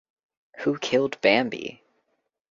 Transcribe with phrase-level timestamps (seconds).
[0.61, 1.83] Who killed Bambi?